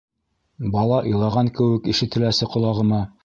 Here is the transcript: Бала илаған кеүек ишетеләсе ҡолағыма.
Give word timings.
Бала 0.75 1.01
илаған 1.11 1.53
кеүек 1.59 1.91
ишетеләсе 1.95 2.51
ҡолағыма. 2.57 3.05